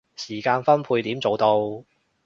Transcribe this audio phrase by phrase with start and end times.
[0.15, 1.83] 時間分配點做到